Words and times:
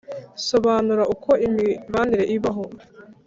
Sobanura 0.47 1.03
uko 1.13 1.29
imibanire 1.47 2.23
ibaho 2.35 2.65